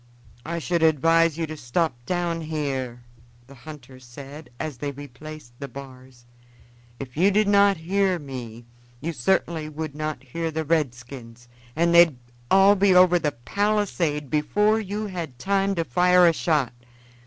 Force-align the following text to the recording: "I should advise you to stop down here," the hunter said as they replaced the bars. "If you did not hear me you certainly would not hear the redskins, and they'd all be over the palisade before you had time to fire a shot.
"I 0.43 0.57
should 0.57 0.81
advise 0.81 1.37
you 1.37 1.45
to 1.45 1.55
stop 1.55 1.93
down 2.07 2.41
here," 2.41 3.03
the 3.45 3.53
hunter 3.53 3.99
said 3.99 4.49
as 4.59 4.79
they 4.79 4.89
replaced 4.89 5.53
the 5.59 5.67
bars. 5.67 6.25
"If 6.99 7.15
you 7.15 7.29
did 7.29 7.47
not 7.47 7.77
hear 7.77 8.17
me 8.17 8.65
you 8.99 9.13
certainly 9.13 9.69
would 9.69 9.93
not 9.93 10.23
hear 10.23 10.49
the 10.49 10.65
redskins, 10.65 11.47
and 11.75 11.93
they'd 11.93 12.17
all 12.49 12.75
be 12.75 12.95
over 12.95 13.19
the 13.19 13.33
palisade 13.33 14.31
before 14.31 14.79
you 14.79 15.05
had 15.05 15.37
time 15.37 15.75
to 15.75 15.83
fire 15.83 16.25
a 16.25 16.33
shot. 16.33 16.73